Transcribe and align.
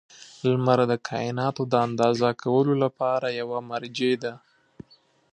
•لمر 0.49 0.79
د 0.91 0.93
کایناتو 1.07 1.61
د 1.71 1.73
اندازه 1.87 2.29
کولو 2.43 2.73
لپاره 2.83 3.27
یوه 3.41 3.59
مرجع 3.71 4.13
ده. 4.23 4.33